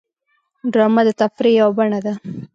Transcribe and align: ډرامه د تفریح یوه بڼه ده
ډرامه 0.71 1.01
د 1.05 1.09
تفریح 1.19 1.55
یوه 1.59 1.73
بڼه 1.77 1.99
ده 2.05 2.13